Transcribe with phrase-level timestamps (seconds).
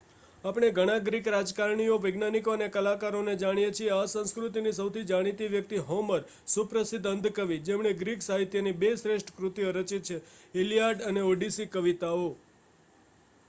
[0.43, 3.89] આપણે ઘણા ગ્રીક રાજકારણીઓ વૈજ્ઞાનિકો અને કલાકારોને જાણીએ છીએ.
[3.95, 9.75] આ સંસ્કૃતિની સૌથી જાણીતી વ્યક્તિ હોમર, સુપ્રસિદ્ધ અંધ કવિ જેમણે ગ્રીક સાહિત્યની બે શ્રેષ્ઠ કૃતિઓ
[9.75, 10.19] રચિત છે:
[10.57, 12.27] ઇલિયાડ અને ઓડિસી કવિતાઓ